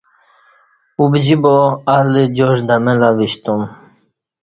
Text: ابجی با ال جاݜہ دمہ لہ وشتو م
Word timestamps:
ابجی 1.01 1.35
با 1.43 1.55
ال 1.95 2.11
جاݜہ 2.35 2.63
دمہ 2.67 2.93
لہ 2.99 3.09
وشتو 3.17 3.53
م 3.59 3.61